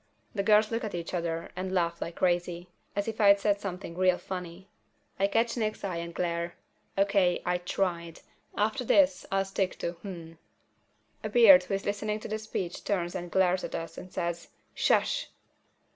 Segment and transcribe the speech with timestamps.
[0.33, 3.95] The girls look at each other and laugh like crazy, as if I'd said something
[3.95, 4.67] real funny.
[5.19, 6.55] I catch Nick's eye and glare.
[6.97, 8.21] O.K., I tried.
[8.57, 10.31] After this I'll stick to "Hmm."
[11.23, 14.47] A beard who is listening to the speech turns and glares at us and says,
[14.73, 15.29] "Shush!"